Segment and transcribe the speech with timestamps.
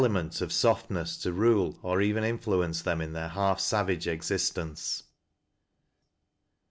[0.03, 5.03] Dieut of softness to rule or eveu influence them in their half savage existence.